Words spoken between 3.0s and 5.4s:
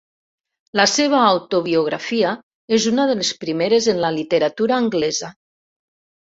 de les primeres en la literatura anglesa.